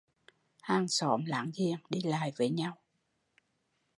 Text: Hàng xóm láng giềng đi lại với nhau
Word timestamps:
Hàng 0.61 0.87
xóm 0.87 1.25
láng 1.25 1.51
giềng 1.57 1.77
đi 1.89 2.01
lại 2.01 2.31
với 2.37 2.49
nhau 2.49 2.77